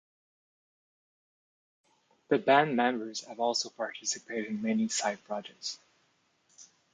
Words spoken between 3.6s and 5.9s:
participated in many side projects.